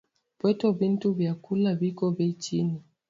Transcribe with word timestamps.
Pweto 0.39 0.67
bintu 0.79 1.07
na 1.09 1.15
biakula 1.17 1.69
biko 1.79 2.05
bei 2.15 2.33
chini 2.41 2.77